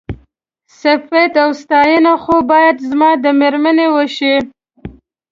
[0.79, 4.35] صيفت او ستاينه خو بايد زما د مېرمنې وشي.